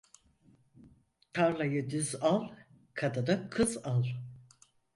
[1.33, 2.49] Tarlayı düz al,
[2.95, 4.05] kadını kız al.